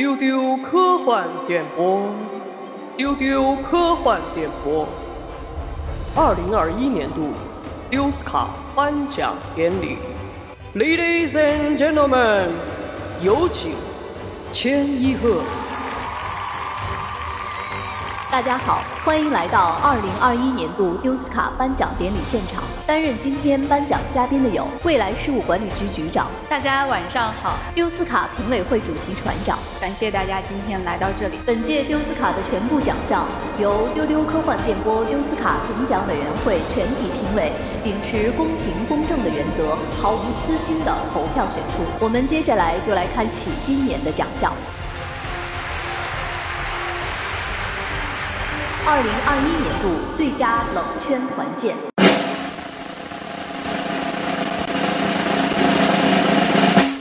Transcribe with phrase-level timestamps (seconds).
[0.00, 2.08] 丢丢科幻电波，
[2.96, 4.88] 丢丢科幻电波。
[6.16, 7.32] 二零二一年度
[7.90, 9.98] 丢斯卡颁奖典礼
[10.74, 12.48] ，Ladies and gentlemen，
[13.20, 13.72] 有请
[14.50, 15.42] 千一鹤。
[18.30, 22.62] 大家好，欢迎来到二零二一年度丢斯卡颁奖典礼现场。
[22.86, 31.40] 担任今天颁奖嘉宾的有未来事务管理局局长，大家晚上好；丢斯卡评委会主席船长，感谢大家今天来到这里。
[31.44, 33.26] 本届丢斯卡的全部奖项
[33.58, 41.82] 由丢丢科幻电波丢斯卡评奖委员会全体评委秉持公平公正的原则，毫无私心的投票选出。
[41.98, 44.52] 我们接下来就来开启今年的奖项。
[48.92, 51.76] 二零二一年度最佳冷圈团建。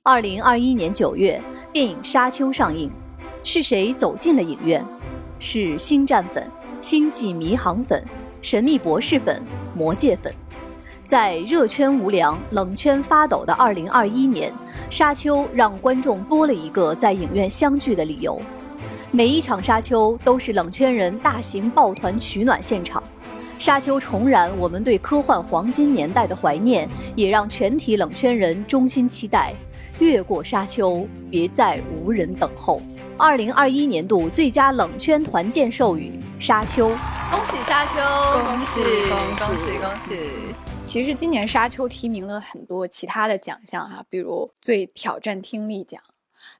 [0.03, 1.41] 二零二一年九月，
[1.73, 2.91] 电影《沙丘》上映，
[3.43, 4.85] 是谁走进了影院？
[5.39, 6.47] 是星战粉、
[6.79, 8.05] 星际迷航粉、
[8.39, 9.41] 神秘博士粉、
[9.75, 10.31] 魔戒粉。
[11.07, 14.51] 在热圈无凉、冷圈发抖的二零二一年，
[14.91, 18.39] 《沙丘》让观众多了一个在影院相聚的理由。
[19.11, 23.03] 每一场沙丘都是冷圈人大型抱团取暖现场，
[23.57, 29.51] 沙丘重燃我们对科幻黄金年代的怀念，也让全体冷圈人衷心期待
[29.97, 32.79] 越过沙丘，别再无人等候。
[33.17, 36.89] 二零二一年度最佳冷圈团建授予沙丘，
[37.31, 37.99] 恭喜沙丘，
[38.45, 38.81] 恭喜
[39.39, 40.19] 恭喜恭喜！
[40.85, 45.99] 其实今年沙丘提名了很多其他的奖项哈，比如最挑战听力奖。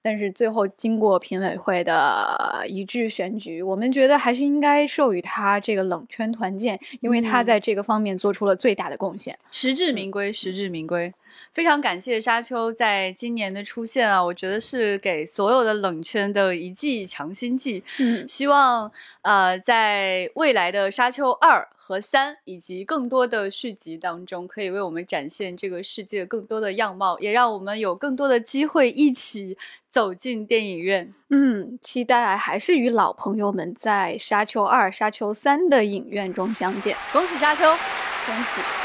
[0.01, 11.13] 但是最后经过评委会的一致选举，我们觉得还是应该授予他这个冷圈团建，因为他在这个方面做出了最大的贡献，实至名归，实至名归。
[11.53, 17.83] 非常感谢沙丘在今年的出现啊，我觉得是给所有的冷圈的一剂强心剂。
[17.99, 18.91] 嗯，希望
[19.21, 29.57] 呃在未来的沙丘二和三以及更多的续集当中，可以为我们展现这个世界更多的样貌，也让我们有更多的机会一起
[29.89, 31.11] 走进电影院。
[31.29, 36.95] 嗯，期待还是与老朋友们在沙丘二、沙丘三的影院中相见。
[37.11, 38.78] 恭喜沙丘，恭喜！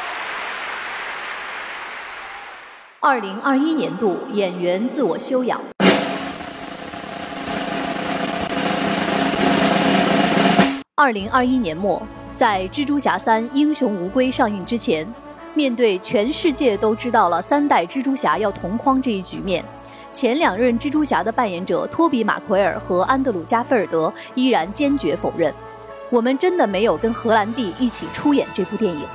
[3.06, 5.60] 二零二一年度演员自我修养。
[10.94, 12.02] 二零二一年末，
[12.34, 15.06] 在《蜘蛛侠三：英雄无归》上映之前，
[15.52, 19.62] 面对全世界都知道了三代蜘蛛侠要同框这一局面，
[20.10, 25.52] 前两任蜘蛛侠的扮演者托比·马奎尔和安德鲁·加菲尔德依然坚决否认
[26.08, 29.06] ：“我们真的没有跟荷兰弟一起出演这部电影。”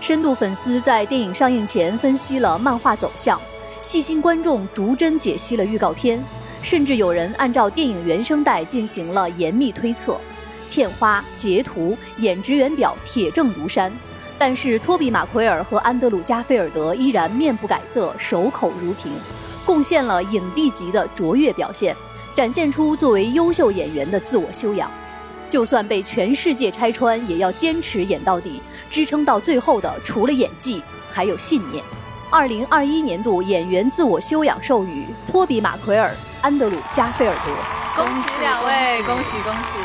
[0.00, 3.40] 深度粉丝在电影上映前分析了漫画走向，
[3.80, 6.22] 细心观众逐帧解析了预告片，
[6.62, 10.20] 甚至有人按照电影原声带进行了严密推测。
[10.70, 13.92] 片花、截图、演职员表铁证如山，
[14.36, 19.12] 但是托比·马奎尔和安德鲁·加菲尔德依然面不改色、守口如瓶，
[19.64, 21.96] 贡献了影帝级的卓越表现，
[22.34, 24.90] 展现出作为优秀演员的自我修养。
[25.54, 28.60] 就算被全世界拆穿，也要坚持演到底。
[28.90, 31.84] 支撑到最后的，除了演技，还有信念。
[32.28, 38.02] 二零二一年度演员自我修养授予托比·马奎尔、安德鲁·加菲尔德。
[38.02, 39.78] 恭喜两位，恭喜恭喜！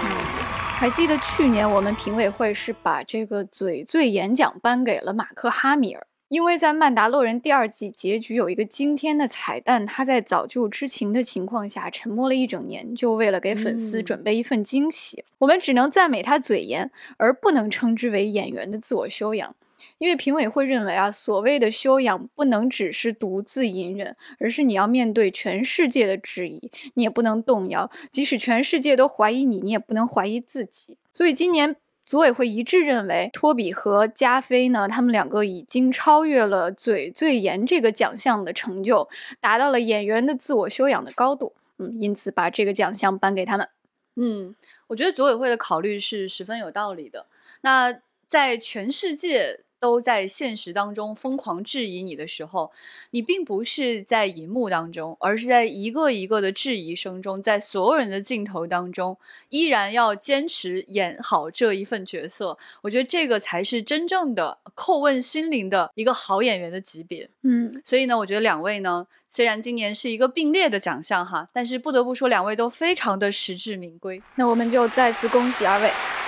[0.74, 6.08] 还记得去年我们评委会是把这个嘴最演讲颁给了马克·哈米尔。
[6.30, 15.24] 因为在《曼达洛人》第二季结局有一个惊天的彩蛋，他在早就知情的情况下沉默了一整年，就为了给粉丝准备一份惊喜。
[15.40, 19.56] 我们只能赞美他嘴严，而不能称之为演员的自我修养。
[19.98, 31.00] 因为评委会认为啊，所谓的修养不能只是独自隐忍，而是你要面对全世界的质疑，你也不能动摇；即使全世界都怀疑你，你也不能怀疑自己。
[31.12, 31.76] 所以今年。
[32.10, 39.08] 组委会一致认为，托比和加菲呢，他们两个已经超越了嘴最严这个奖项的成就，
[39.40, 41.54] 达到了演员的自我修养的高度。
[41.78, 43.70] 嗯，因此把这个奖项颁给他们。
[44.16, 44.56] 嗯，
[44.88, 47.28] 我觉得组委会的考虑是十分有道理的。
[47.62, 47.94] 那
[48.28, 49.60] 在全世界。
[49.80, 52.72] 都在现实当中疯狂质疑你的时候，
[53.12, 59.18] 你并不是在荧幕当中，而是在一个一个的质疑声中，在所有人的镜头当中，
[59.50, 62.58] 依然要坚持演好这一份角色。
[62.82, 67.30] 我觉得这个才是真正的叩问心灵的一个好演员的级别。
[67.44, 74.22] 嗯，所以呢，我觉得两位呢，虽然今年是一个并列的奖项哈，但是不得不说，两位都非常的实至名归。
[74.36, 76.19] 那我们就再次恭喜二位。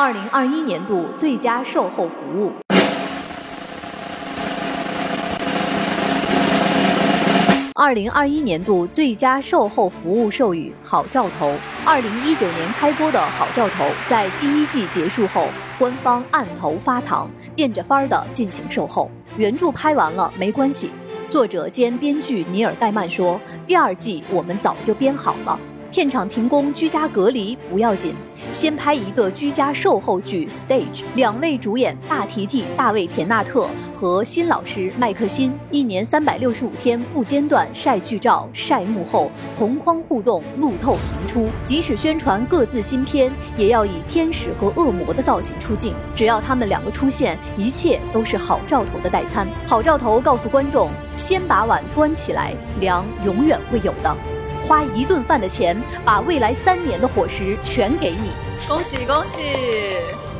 [0.00, 2.52] 二零二一年度最佳售后服务。
[7.74, 11.50] 二零二一年度最佳售后服务授予《好兆头》。
[11.84, 19.10] 二零一九年开播的《好兆头》在第一季结束后，官方按头发糖，变着法儿的进行售后。
[19.36, 20.92] 原著拍完了没关系，
[21.28, 25.58] 作者兼编剧尼尔盖曼说：“第二季我们早就编好了。”
[25.90, 28.14] 片场停工、居家隔离不要紧，
[28.52, 41.48] 先拍一个居家售后剧《Stage》，两位主演大提提、大卫田纳特和新老师麦克辛，一年三百六十五天不间断晒剧照、晒幕后，同框互动，路透频出。
[41.64, 45.94] 即使宣传各自新片，也要以天使和恶魔的造型出镜。
[46.14, 49.48] 只要他们两个出现，一切都是好兆头的代餐。
[49.66, 54.14] 好兆头告诉观众：先把碗端起来，粮永远会有的。
[54.68, 55.74] 花一顿饭的钱，
[56.04, 58.32] 把未来三年的伙食全给你。
[58.68, 59.42] 恭喜恭喜！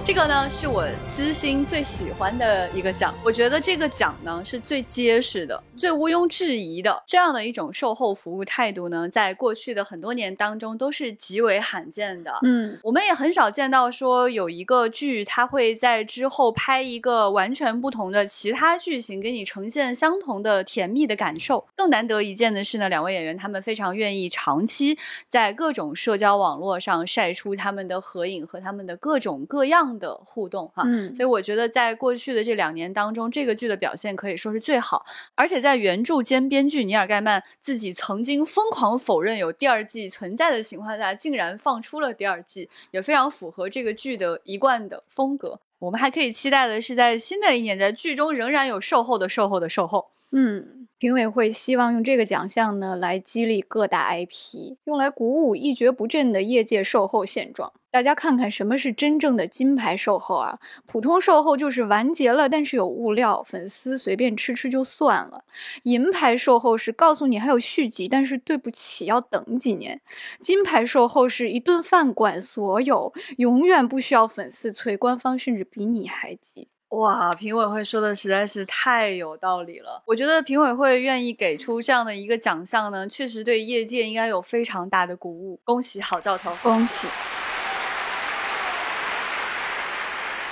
[0.08, 7.02] 这个呢是我私心最喜欢的一个奖，我觉得这个奖呢是最结实的、最毋庸置疑的。
[7.06, 12.32] 这样的一种售后服务态度呢，在过去的很多年当中都是极为罕见的。
[12.42, 21.66] 嗯，我们也很少见到说有一个剧，它会在之后拍一个完全不同的其他剧情，给你呈现相同的甜蜜的感受。
[21.76, 24.96] 更难得一见的是呢，两位演员他们非常愿意长期
[25.28, 29.97] 在各种社交网络上晒出他们的合影和他们的各种各样。
[29.98, 35.04] 的互动哈，嗯，所以我觉得在过去的这两年当中，这个剧的表现可以说是最好。
[35.34, 45.60] 而且在原著兼编剧尼尔盖曼自己曾经疯狂否认有第二季存在的情况下，竟然放出了第二季，也非常符合这个剧的一贯的风格。
[45.80, 50.10] 我们还可以期待的是，在新的一年，在剧中仍然有售后的售后的售后。
[50.30, 57.72] 嗯，评委会希望用这个奖项呢来激励各大 IP，用来鼓舞一蹶不振的业界售后现状。
[57.90, 60.58] 大家看看什么是真正的金牌售后啊？
[60.86, 65.44] 普通售后就是完结了，但是有物料，粉丝随便吃吃就算了。
[65.84, 70.02] 银牌售后是告诉你还有续集，但是对不起，要等几年。
[70.40, 76.68] 金牌售后是一顿饭管所有，永远不需要粉丝催，官方甚至比你还急。
[76.90, 80.02] 哇，评委会说的实在是太有道理了。
[80.06, 85.60] 我觉得评委会愿意给出这样的一个奖项呢，确实对业界应该有非常大的鼓舞。
[85.64, 87.06] 恭喜好兆头，恭喜！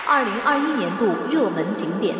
[0.06, 2.14] 二零二一年度热门景点。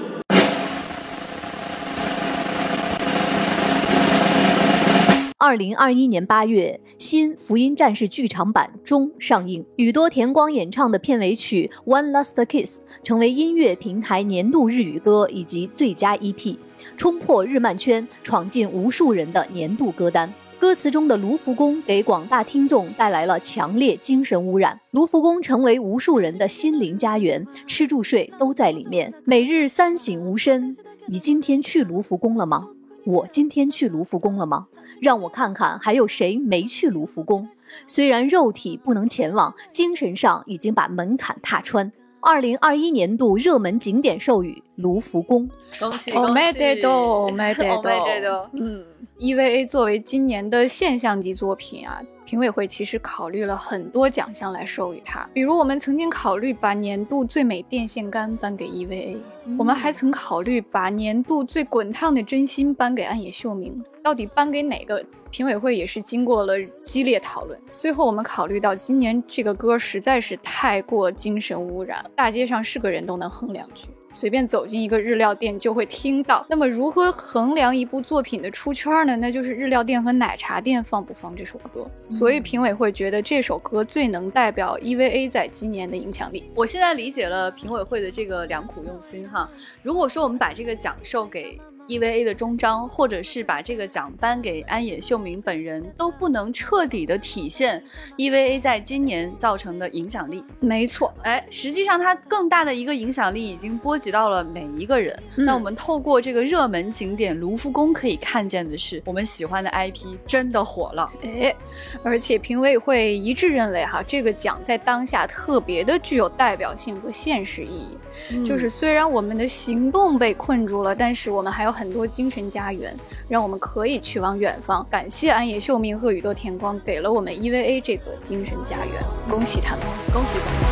[5.47, 16.57] 二零二一年八月，新《福音战士》剧场版中上映，宇多田光演唱的片尾曲《One Last Kiss》成为音乐平台年度日语歌以及最佳 EP，
[16.97, 20.35] 冲破日漫圈，闯进无数人的年度歌单。
[20.59, 30.77] 歌词中的卢浮宫给广大听众带来了强烈精神污染，卢浮宫成为无数人的心灵家园，吃住睡都在里面，每日三省吾身。
[31.07, 32.67] 你今天去卢浮宫了吗？
[33.07, 34.67] 我今天去卢浮宫了吗？
[35.01, 37.49] 让我看看还有谁没去卢浮宫。
[37.87, 41.93] 虽然肉体不能前往，精神上已经把门槛踏穿。
[42.21, 45.49] 二零二一年度热门景点授予卢浮宫，
[45.79, 46.83] 恭喜哦，恭没得喜！
[48.53, 48.85] 嗯
[49.19, 55.29] ，EVA 作为今年的现象级作品啊，评委会其实考虑了很多奖项来授予它。
[55.33, 59.17] 比如，我们曾经考虑把年度最美电线杆颁给 EVA，、
[59.59, 63.85] 我们还曾考虑把年度最滚烫的真心颁给暗野秀明。
[64.03, 65.05] 到底颁给哪个？
[65.37, 73.85] 评委会也是经过了激烈讨论，最后我们考虑到今年这个歌实在是太过精神污染，大街上是个人都能哼两句。
[74.13, 76.47] 随便走进一个日料店就会听到。
[76.49, 79.15] 那么如何衡量一部作品的出圈呢？
[79.15, 81.87] 那就是日料店和奶茶店放不放这首歌。
[82.09, 86.45] 所以评委会觉得这首歌最能代表 EVA 在今年的影响力。
[86.55, 89.47] 我现在理解了评委会的这个良苦用心哈。
[89.83, 97.83] 如果说我们把这个奖授给 EVA 的终章，或者是把这个奖颁给安野秀明本人，都不能彻底的体现
[98.17, 100.45] EVA 在今年造成的影响力。
[100.61, 105.17] 没错，哎，实际上它更大的一个影响力已经波及到了每一个人。
[105.37, 111.09] 嗯那我们透过这个热门景点卢浮宫可以看见的是，我们喜欢的 IP 真的火了。
[111.23, 111.55] 哎，
[112.03, 117.97] 而且评委会一致认为哈，这个奖在当下特别的具有代表性和现实意义。
[118.45, 122.97] 就是虽然我们的行动被困住了，但是我们还有很多精神家园，
[123.29, 124.85] 让我们可以去往远方。
[124.91, 128.95] 感谢安野秀明和宇多田光给了我们 EVA 这个精神家园，
[129.29, 129.85] 恭喜他们！
[130.11, 130.65] 恭喜恭喜！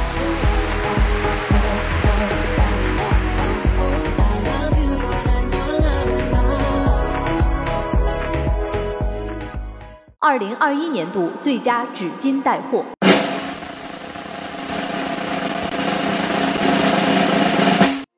[10.18, 12.82] 二零二一年度最佳纸巾带货。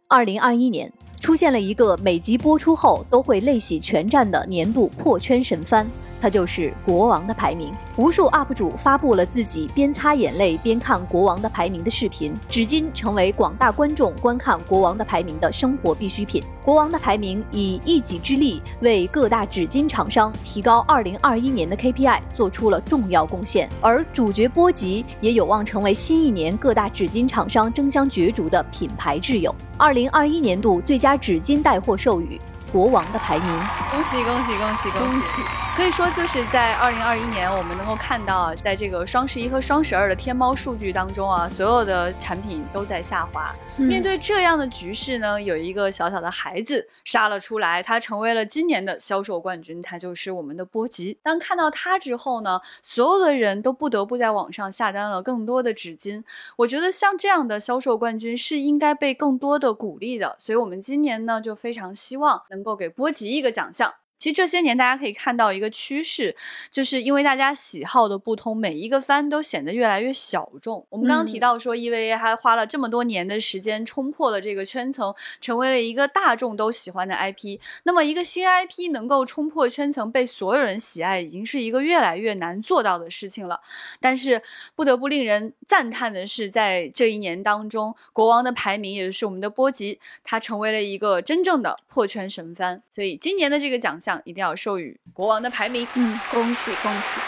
[0.09, 0.93] 二零二一年，
[1.27, 5.85] 出现了一个每集播出后都会泪洗全站的年度破圈神番。
[6.21, 7.73] 它就是国王的排名。
[7.97, 16.43] 无数 UP 主发布了自己边擦眼泪边看国王的排名的视频，纸巾成为广大观众观看国王的排名的生活必需品。
[16.65, 29.55] 国王的排名以一己之力为各大纸巾厂商提高2021年的 KPI 做出了重要贡献，而主角波吉也有望成为新一年各大纸巾厂商争相角逐的品牌挚友。
[29.79, 32.41] 2021年度最佳纸巾带货授予。
[32.73, 35.43] 国王的排名，恭喜恭喜恭喜恭喜！
[35.77, 43.55] 可以说就是在二零二一年，我们能够看到，在这个双十一和双十二的天猫数据当中啊，所有的产品都在下滑。
[43.77, 51.19] 面对这样的局势呢，有一个小小的孩子杀了出来，他成为了今年的销售冠军，他就是我们的波吉。
[51.23, 56.25] 当看到他之后呢，所有的人都不得不在网上下单了更多的纸巾。
[56.57, 62.43] 我觉得像这样的销售冠军是应该被更多的鼓励的，所以我们今年呢就非常希望。
[62.49, 63.93] 能能够给波吉一个奖项。
[64.19, 66.35] 其实这些年大家可以看到一个趋势，
[66.71, 70.85] 就是因为大家喜好的不同，每一个番都显得越来越小众。
[70.89, 77.59] 我们刚刚提到说，EVA 还花了这么多年的时间冲破了这个圈层，成为了一个大众都喜欢的 IP。
[77.85, 83.61] 那么一个新 IP 能够冲破圈层，被所有人喜爱，已经是一个越来越难做到的事情了。
[84.01, 84.41] 但是
[84.75, 92.83] 不得不令人赞叹的是，在这一年当中，国王的排名也就是我们的波吉，他成为了一个真正的破圈神番。
[92.91, 94.23] 所以今年的这个奖项。
[94.25, 95.85] 一定要授予国王的排名。
[95.95, 97.21] 嗯，恭喜恭喜！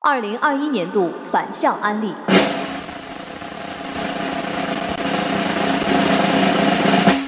[0.00, 2.12] 二零二一年度反向安利。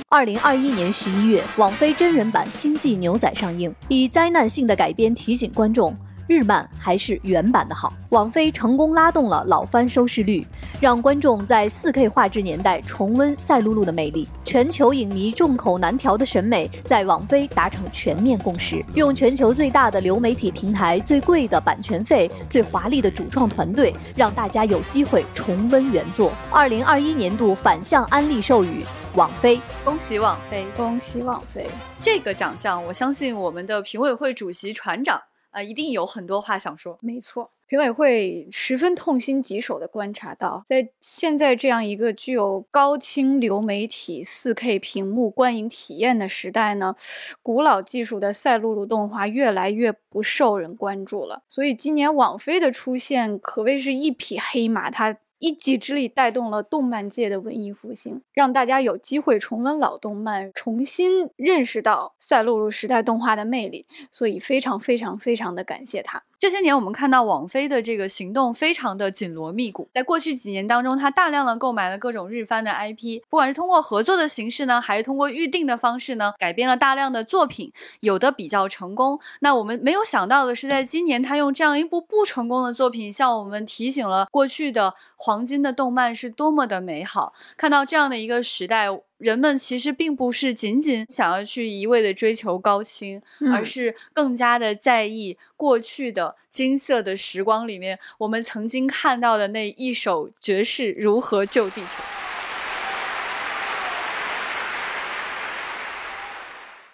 [0.09, 5.97] 二零二一年十一月，网飞真人版《星际牛仔》上映，以灾难性的改编提醒观众。
[6.31, 7.93] 日漫还是原版的好。
[8.11, 10.47] 网飞成功拉动了老番收视率，
[10.81, 14.29] 让观众在 4K 画质年代重温赛璐璐的魅力。
[14.45, 26.33] 全球影迷众口难调的审美在网飞达成全面共识，用全球最大的流媒体平台、最贵的版权费、最华丽的主创团队，让大家有机会重温原作。
[26.51, 28.85] 二零二一年度反向安利授予
[29.17, 31.67] 网飞，恭喜网飞，恭喜网飞！
[32.03, 35.21] 这个奖项，我相信我们的评委会主席船长。
[35.51, 36.99] 啊，一定有很多话想说。
[37.03, 46.95] 没错，评委会十分痛心疾首地观察到，在现在这样一个具有高清流媒体、四 K 屏幕观影体验的时代呢，
[47.43, 51.43] 古老技术的赛璐璐动画越来越不受人关注了。
[51.49, 55.17] 所以今年网飞的出现可谓是一匹黑马，它。
[55.41, 66.23] 一己之力带动了动漫界的文艺复兴，让大家有机会重温老动漫，重新认识到赛璐璐时代动画的魅力，所以非常非常非常的感谢他。
[66.41, 69.87] 这些年，我们看到网飞的这个行动非常的紧锣密鼓。
[69.93, 77.71] 在过去几年当中，它大量的购买了各种日番的 IP，不管是通过合作的形式呢，还是通过预定的方式呢，改编了大量的作品，
[78.01, 79.21] 有的比较成功。
[79.41, 87.35] 那我们没有想到的是，在今年，他用这样一部不成功的作品，向我们提醒了过去的黄金的动漫是多么的美好。
[87.59, 88.89] 看到这样的一个时代。
[89.21, 93.21] 人们其实并不是仅仅想要去一味的追求高清，
[93.53, 102.03] 而是更加的在意过去的金色的时光里面，我们曾经看到的那一首爵士如何救地球。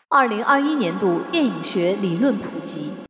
[0.09, 3.06] 二零二一年度电影学理论普及。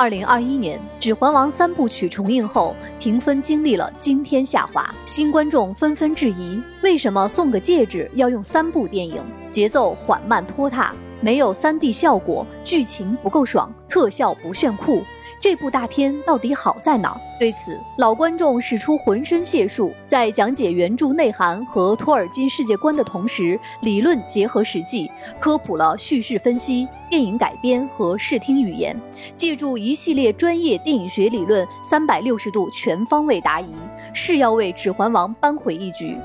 [0.00, 9.22] 二零二一年，《指环王》三部曲重映后，评分经历了惊天下滑，新观众纷纷质疑：为什么送个戒指要用三部电影？
[9.50, 15.02] 节奏缓慢拖沓，没有三 D 效果，剧情不够爽，特效不炫酷。
[15.40, 17.18] 这部大片到底好在哪？
[17.38, 28.94] 对此，老观众使出浑身解数，在讲解原著内涵和托尔金世界观的同时，理论结合实际，科普了叙事分析、电影改编和视听语言，
[29.34, 33.72] 借助一系列专业电影学理论，三百六十度全方位答疑，
[34.12, 36.18] 誓要为《指环王》扳回一局。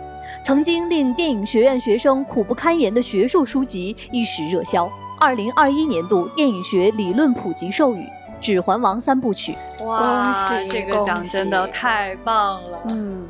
[0.44, 4.92] 曾经令电影学院学生苦不堪言的学术书籍一时热销。
[5.18, 8.02] 二零二一年度电影学理论普及授予。
[8.46, 13.26] 《指环王》三部曲，哇，这个奖真的太棒了，嗯，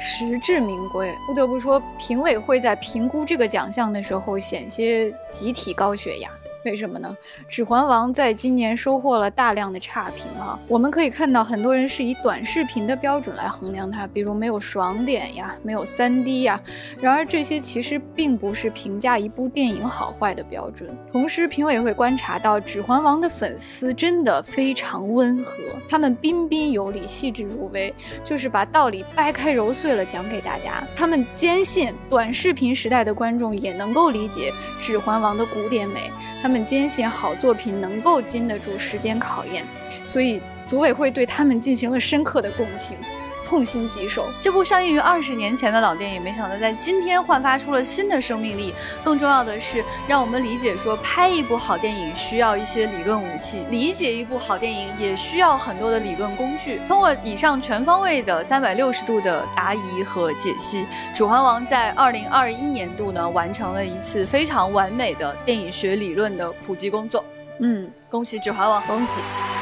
[0.00, 1.14] 实至名归。
[1.24, 6.28] 不得不说，评委会在评估这个奖项的时候，险些集体高血压。
[6.66, 7.16] 为什么呢？
[7.48, 10.58] 《指环王》在今年收获了大量的差评啊。
[10.66, 16.60] 我们可以看到，很多人是以短视频的标准来衡量它，比如没有爽点呀，没有三 D 呀。
[17.00, 20.90] 然而这些其实并不是评价一部电影好坏的标准。
[21.08, 25.52] 同时，评委会观察到，《指环王》的粉丝真的非常温和，
[25.88, 27.94] 他们彬彬有礼、细致入微，
[28.24, 30.82] 就是把道理掰开揉碎了讲给大家。
[30.96, 34.52] 他们坚信短视频时代的观众也能够理解
[34.84, 36.10] 《指环王》的古典美，
[36.42, 39.64] 他们坚信好作品能够经得住时间考验，
[40.04, 42.96] 所以组委会对他们进行了深刻的共情。
[43.46, 44.26] 痛心疾首。
[44.42, 48.74] 这部上映于二十年前的老电影，没想到在今天焕发出了新的生命力。
[49.04, 56.80] 更重要的是，让我们理解说，拍一部好电影需要一些理论武器，理解一部好电影也需要很多的理论工具。
[56.88, 60.82] 通过以上全方位的三百六十度的答疑和解析，
[61.14, 67.24] 《指环王》在二零二一年度呢，完成了一次非常完美的电影学理论的普及工作。
[67.60, 69.55] 嗯，恭喜《指环王》，恭喜！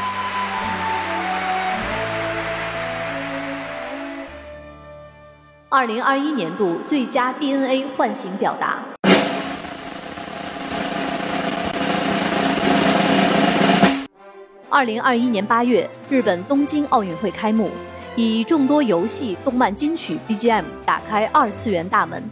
[5.77, 8.79] 二零二一年度最佳 DNA 唤醒表达。
[14.71, 17.69] 二零二一年八月，日本东京奥运会开幕，
[18.15, 22.23] 以众多游戏、动漫金曲 BGM 打开二次元大门，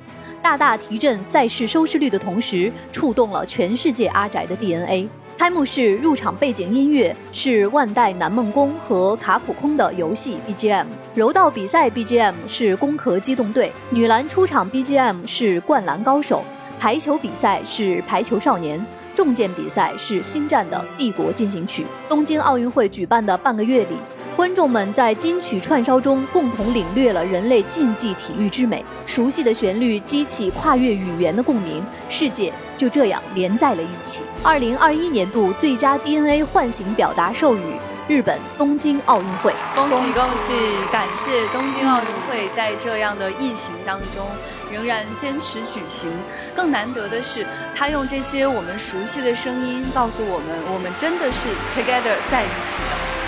[0.40, 5.08] 大大提振赛事收视率的同时，触动了全世界阿宅的 DNA。
[5.38, 10.86] 开幕式入场背景音乐是《万代南梦宫》和卡普空的游戏 BGM，
[11.16, 16.44] 柔道比赛 BGM 是《攻壳机动队》，女篮出场 BGM 是《灌篮高手》，
[16.80, 18.78] 排球比赛是《排球少年》，
[19.16, 21.82] 重剑比赛是《星战》的《帝国进行曲》。
[22.08, 23.96] 东京奥运会举办的半个月里。
[24.34, 34.22] 观众们在金曲串烧中共同领略了人类竞技体育之美，熟悉的旋律激起跨越语言的共鸣，世界就这样连在了一起。
[34.42, 37.60] 二零二一年度最佳 DNA 唤醒表达授予
[38.08, 40.52] 日本东京奥运会，恭喜恭喜！
[40.90, 44.26] 感谢东京奥运会在这样的疫情当中
[44.72, 46.10] 仍然坚持举行。
[46.56, 47.46] 更难得的是，
[47.76, 53.21] 他用这些我们熟悉的声音告诉我们，我们真的是 together 在一起的。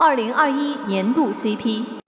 [0.00, 1.99] 二零二一年度 CP。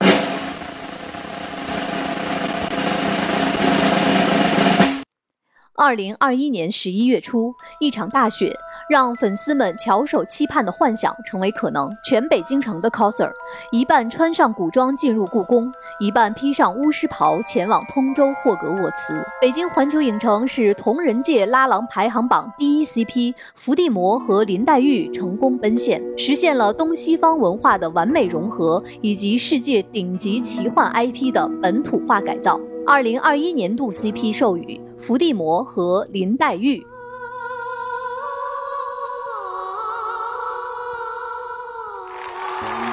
[5.83, 8.55] 二零二一年十一月初，一场大雪。
[8.89, 11.89] 让粉丝们翘首期盼的幻想成为可能。
[12.05, 13.29] 全北京城的 coser，
[13.69, 15.69] 一半穿上古装进入故宫，
[15.99, 19.21] 一半披上巫师袍前往通州霍格沃茨。
[19.41, 32.57] 北京环球影城是同人界拉郎排行榜第一 CP，伏地魔和林黛玉成功奔现，实现了东西方文化的完美融合，以及世界顶级奇幻 IP 的本土化改造。
[32.85, 36.85] 二零二一年度 CP 授予伏地魔和林黛玉。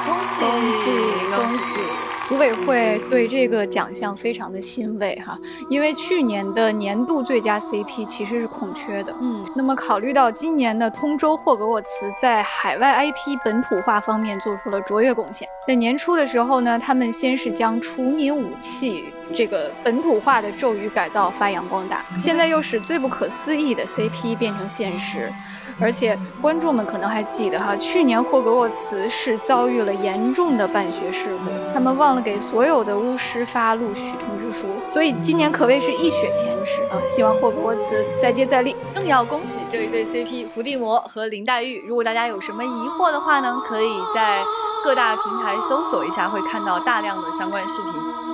[0.07, 0.91] 恭喜恭喜
[1.35, 2.10] 恭喜！
[2.31, 5.37] 组委会对这个奖项非常的欣慰哈，
[5.69, 9.13] 因为去年的年度最佳 CP 其实是空缺的。
[9.21, 11.89] 嗯，那么考虑到今年的通州霍格沃茨
[12.21, 25.33] 在海外 IP 本土化方面做出了卓越贡献，在年初的时候呢，他们先是将除您武器这个本土化的咒语改造发扬光大，现在又使最不可思议的 CP 变成现实。
[25.81, 37.01] 而且观众们可能还记得哈，去年霍格沃茨是遭遇了严重的办学事故，他们忘了给所有的巫师发录取通知书，所以今年可谓是一雪前耻啊！
[37.09, 38.77] 希望霍格沃茨再接再厉。
[38.95, 41.83] 更要恭喜这一对 CP 伏地魔和林黛玉。
[41.87, 44.43] 如果大家有什么疑惑的话呢，可以在
[44.85, 48.30] 各大平台搜索一下，会看到大量的相关视频。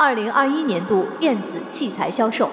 [0.00, 2.48] 二零二一年度电子器材销售。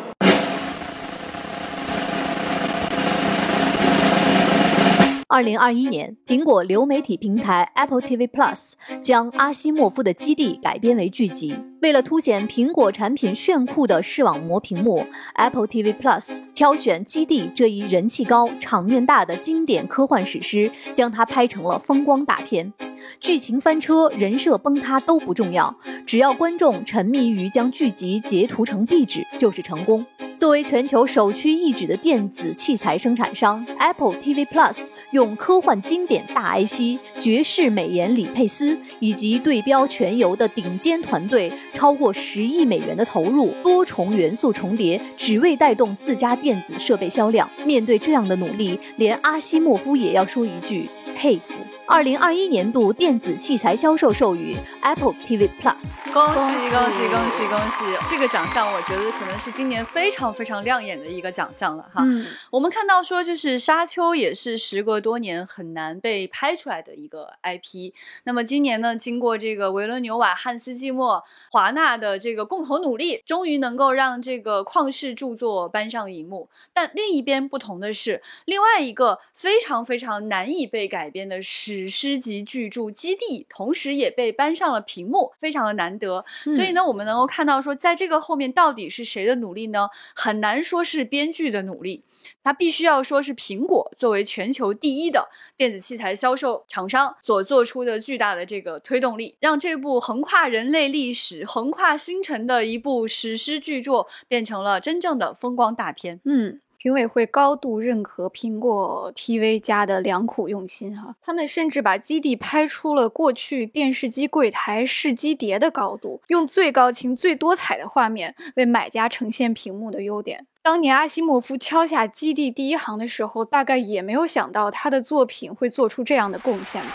[5.36, 8.72] 二零二一年，苹果流媒体平台 Apple TV Plus
[9.02, 11.60] 将阿西莫夫的《基地》改编为剧集。
[11.82, 22.72] 为了凸显苹果产品炫酷的视网膜屏幕，Apple TV Plus 挑选《基地》这一人气高、场面大的经典科幻史诗，将它拍成了风光大片。
[23.20, 30.06] 剧情翻车、人设崩塌都不重要，只要观众沉迷于将剧集截图成壁纸，就是成功。
[30.38, 47.50] 作为全球首屈一指的电子器材生产商，Apple TV Plus 用用科幻经典大 IP、绝世美颜李佩斯以及对标全游的顶尖团队，超过十亿美元的投入，多重元素重叠，只为带动自家电子设备销量。
[47.66, 51.56] 面对这样的努力，连阿西莫夫也要说一句佩服。
[51.88, 58.10] 二零二一年度电子器材销售授予 Apple TV Plus，恭喜恭喜恭喜恭喜！
[58.10, 62.02] 这个奖项我觉得可能是今年非常非常亮眼的一个奖项了哈。
[62.04, 67.94] 嗯，我们看到说，就是《沙丘》也是时隔多年很难被拍出来的一个 IP。
[68.24, 76.50] 那么今年呢，经过这个维伦纽瓦、汉斯季默、华纳的这个共同努力，终于能够让这个旷世著作搬上荧幕。
[76.74, 81.42] 但另一边不同的是，另外一个非常非常难以被改编的
[81.76, 86.24] 史诗级巨著《基地》，同时也被搬上了屏幕，非常的难得。
[86.56, 89.90] 所以呢，我们能够看到说，在这个后面到底是谁的努力呢？
[90.16, 92.04] 很难说是编剧的努力，
[92.42, 106.22] 它必须要说是苹果作为全球第一的电子器材销售厂商所做出的巨大的这个推动力，让这部横跨人类历史、横跨星辰的一部史诗巨作变成了真正的风光大片。
[106.24, 120.46] 嗯，评委会高度认可苹果 TV 家的良苦用心哈，他们甚至把基地拍出了过去电视机柜台试机碟的高度，用最高清、最多彩的画面为买家呈现屏幕的优点。
[120.62, 126.90] 当年阿西莫夫敲下基地第一行的时候，大概也没有想到他的作品会做出这样的贡献吧。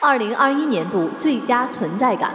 [0.00, 2.32] 二零二一年度最佳存在感。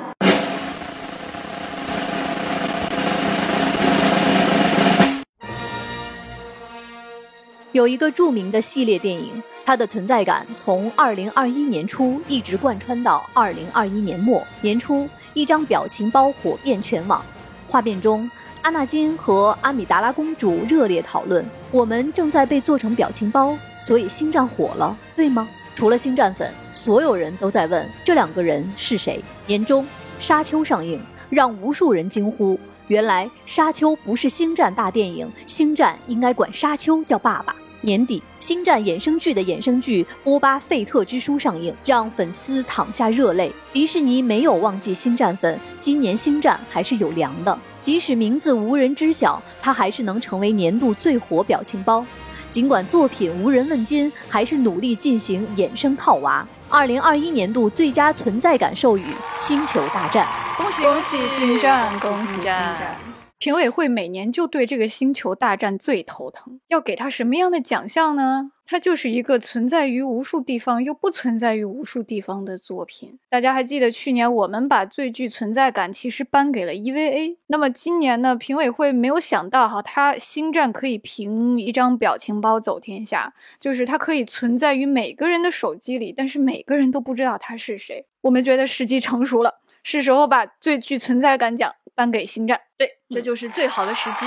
[7.73, 9.31] 有一个著名的系列电影，
[9.63, 17.23] 它的存在感从二零二一年初一直贯穿到二零二一年末年初，一张表情包火遍全网。
[17.69, 18.29] 画面中，
[18.61, 29.23] 阿纳金和阿米达拉公主热烈讨论：“我们正在被做成表情包，所以星战火了，对吗？”除了星战粉，所有人都在问这两个人是谁。
[29.47, 29.85] 年中，
[30.19, 37.55] 《沙丘》上映，让无数人惊呼：原来《沙丘》不是星战大电影，星战应该管沙丘叫爸爸。
[37.83, 43.51] 年底，星战衍生剧的衍生剧《波巴费特之书》上映，让粉丝淌下热泪。
[43.71, 47.57] 迪士尼没有忘记星战粉，今年星战还是有粮的。
[47.79, 52.05] 即使名字无人知晓，它还是能成为年度最火表情包。
[52.51, 56.45] 尽管作品无人问津，还是努力进行衍生套娃。
[56.71, 59.03] 二零二一年度最佳存在感授予
[59.41, 60.25] 《星球大战》，
[60.57, 62.95] 恭喜恭喜星战，恭喜星战战！
[63.37, 68.51] 评委会每年就对这个《星球大战》最头疼，要给他什么样的奖项呢？
[68.71, 73.19] 它就是一个存在于无数地方又不存在于无数地方的作品。
[73.27, 78.33] 大家还记得去年我们把最具存在感其实颁给了 EVA，那么今年呢？
[78.33, 88.05] 评委会没有想到哈，它《星战》可以凭一张表情包走天下，就是它可以存在于每个人的手机里，但是每个人都不知道他是谁。
[88.21, 92.57] 我们觉得时机成熟了，是时候把最具存在感奖颁给《星战》。
[92.77, 94.25] 对，这就是最好的时机。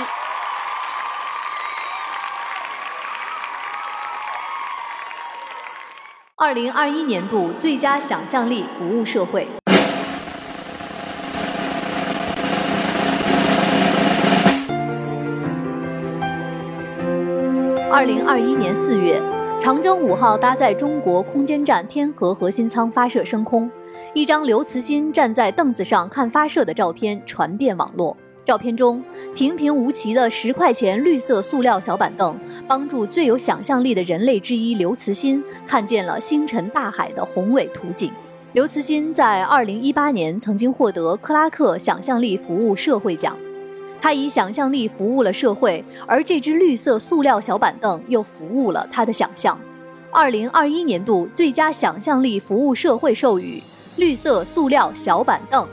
[6.37, 9.47] 二零二一年度最佳想象力服务社会。
[17.89, 19.21] 二零二一年四月，
[19.61, 23.71] 长征五号搭载中国空间站天河核心舱发射升空，
[24.13, 28.17] 一张刘慈欣站在凳子上看发射的照片传遍网络。
[28.45, 29.03] 照片中，
[29.35, 38.11] 平平无奇的十块钱绿色塑料小板凳，帮助最有想象力的人类之一刘慈欣看见了星辰大海的宏伟图景。
[38.53, 43.35] 刘慈欣在2018年曾经获得克拉克想象力服务社会奖，
[43.99, 49.59] 他以想象力服务了社会，而这只绿色塑料小板凳又服务了他的想象。
[50.11, 53.59] 2021年度最佳想象力服务社会授予
[53.97, 55.67] 绿色塑料小板凳。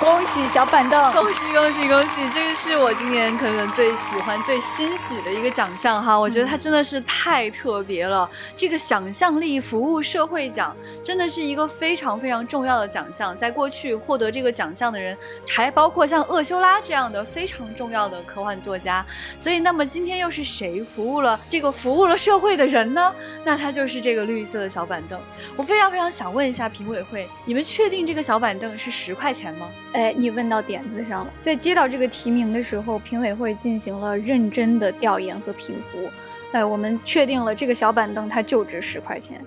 [0.00, 1.12] 恭喜小板凳！
[1.12, 2.26] 恭喜恭喜恭喜！
[2.32, 8.28] 这个是我今年可能最喜欢、最欣喜的一个奖项哈，我觉得它真的是太特别了。
[8.56, 15.14] 这个想象力服务社会奖真的是一个非常非常重要的奖项，在过去获得这个奖项的人，
[15.50, 19.04] 还包括像厄修拉这样的非常重要的科幻作家。
[19.36, 23.14] 所以，那么今天又是谁服务了这个服务了社会的人呢？
[23.44, 25.20] 那他就是这个绿色的小板凳。
[25.56, 29.68] 我非常非常想问一下评委会，你们确定这个小板凳是十块钱吗？
[29.92, 31.32] 哎，你问到点子上了。
[31.42, 36.08] 在接到这个提名的时候，评委会进行了认真的调研和评估。
[36.52, 39.40] 哎，我们确定了这个小板凳它就值十块钱。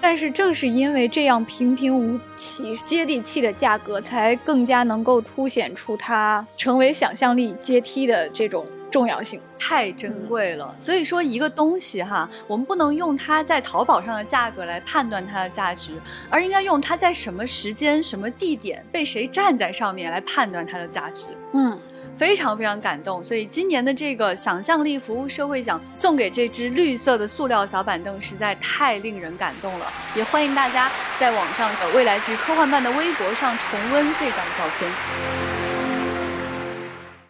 [0.00, 8.64] 但是正是因为这样平平无奇、接地气的价格，才更加能够凸显出它成为想象力阶梯的这种
[8.96, 9.38] 重要性。
[9.58, 21.26] 太珍贵了，所以说一个东西哈，我们不能用它在淘宝上的价格来判断它的价值，而应该用它在什么时间、什么地点被谁站在上面来判断它的价值。
[21.52, 21.78] 嗯，
[22.14, 29.86] 非常非常感动，所以今年的这个想象力服务社会奖送给这只绿色的塑料小板凳，实在太令人感动了。
[30.14, 35.55] 也欢迎大家在网上的未来局科幻办的微博上重温这张照片。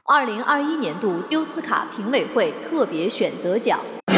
[0.08, 3.80] 二零二一年度丢斯卡评委会特别选择奖，《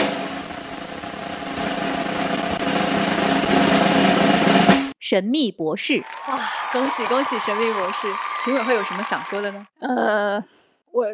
[5.00, 5.94] 神秘博士》
[6.30, 6.38] 哇！
[6.74, 8.06] 恭喜恭喜，《神秘博士》
[8.44, 9.66] 评委会有什么想说的呢？
[9.80, 10.38] 呃，
[10.92, 11.06] 我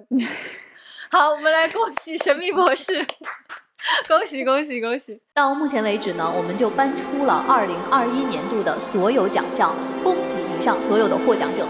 [1.08, 2.98] 好，我们来恭喜《神秘博士》，
[4.08, 5.16] 恭喜恭喜恭喜！
[5.32, 11.64] 到目前为止呢，我们就颁出了二零二一年度的所有奖项，恭喜以上所有的获奖者，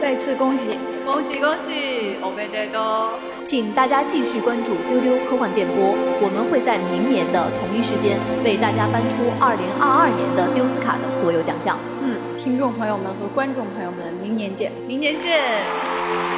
[0.00, 0.78] 再次恭喜。
[1.04, 1.93] 恭喜恭喜！
[2.26, 3.10] 我们这都，
[3.44, 11.78] 请大家继续关注丢丢科幻电波，我们会在明年的同一时间为大家颁出二零二二年的丢斯卡的所有奖项。
[12.00, 14.72] 嗯，听众朋友们和观众朋友们，明年见！
[14.88, 16.33] 明年见！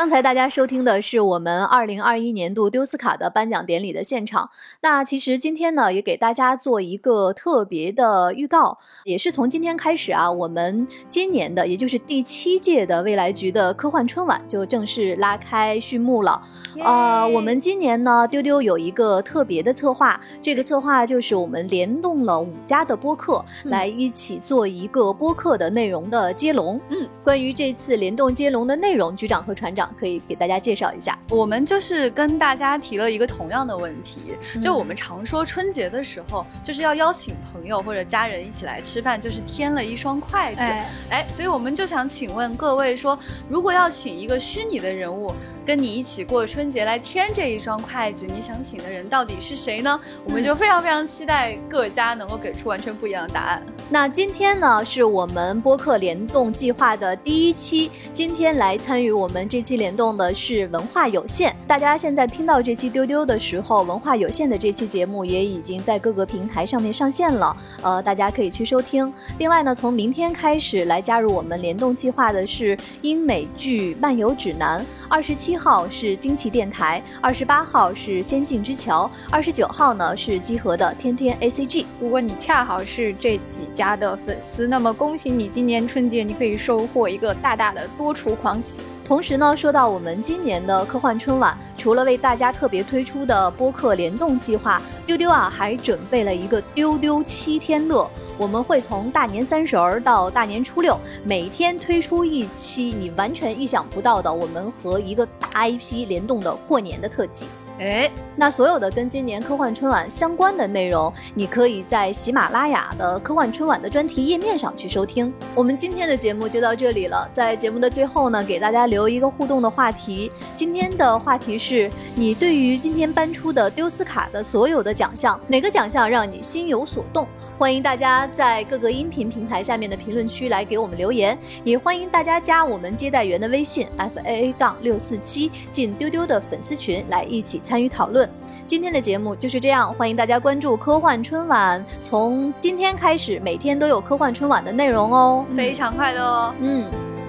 [0.00, 4.48] 刚才大家收听的是我们二零二一年度丢斯卡的颁奖典礼的现场。
[4.80, 16.40] 那其实今天呢，也给大家做一个特别的预告，也是从今天开始啊，我们今年的，也就是第七届的未来局的科幻春晚就正式拉开序幕了。
[16.82, 26.80] 呃，我们今年呢，丢丢有一个特别的策划，这个策划就是我们联动了五家的播客，来一起做一个播客的内容的接龙。
[26.88, 31.18] 嗯，关于这次联动接龙的内容，局长和船长可以给大家介绍一下。
[31.28, 40.60] 我们就是跟大家提了一个同样的问题，就我们常说春节的时候就是要邀请朋友或者家人一起来吃饭，就是添了一双筷子。
[40.60, 50.00] 哎，哎，所以我们就想请问各位说，如果要请一个虚拟的人物跟你一起过春节来添这一双筷子，你想请的人到底是谁呢？
[50.24, 53.62] 我们就非常非常期待各家能够给出完全不一样的答案。
[53.92, 57.90] 那今天呢，是我们播客联动计划的第一期。
[58.12, 61.52] 今天来参与我们这期联动的是文化有限。
[61.66, 69.12] 大家现在听到这期丢丢的时候，文化有限的这期节目也已经在各个平台上面上线了，呃，大家可以去收听。
[69.38, 81.84] 另外呢，从明天开始来加入我们联动计划的是英美剧漫游指南，二十七号是惊奇电台，二十八号是仙境之桥，二十九号呢是集合的天天 ACG。
[81.98, 88.78] 如果你恰好是这几家的粉丝，那么恭喜你，今年春节你可以收获一个大大的多厨狂喜。
[89.04, 98.08] 同时呢，说到我们今年的科幻春晚，除了为大家特别推出的播客联动计划，丢丢啊还准备了一个丢丢七天乐。
[98.40, 107.44] 我们会从大年三十儿到大年初六，每天推出一期你完全意想不到的我们和一个大 IP 联动的过年的特辑。
[107.78, 115.32] 哎，那所有的跟今年科幻春晚相关的内容，你可以在喜马拉雅的科幻春晚的专题页面上去收听。
[115.54, 120.30] 我们今天的节目就到这里了，在节目的最后呢，给大家留一个互动的话题。
[120.54, 127.26] 今天的话题是你对于今天颁出的丢斯卡的所有的奖项，哪个奖项让你心有所动？
[127.58, 138.28] 欢迎大家在各个音频平台下面的评论区来给我们留言，也欢迎大家加我们接待员的微信 f a a 杠六四七，进丢丢的粉丝群来一起参与讨论。
[138.66, 145.44] 今天的节目就是这样，欢迎大家关注科幻春晚，从今天开始每天都有科幻春晚的内容哦。
[145.56, 146.84] 非常快乐哦，嗯，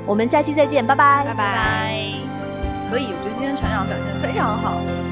[0.06, 2.04] 我们下期再见，拜拜，拜拜拜。
[2.92, 5.11] 可以，我觉得今天船长表现非常好。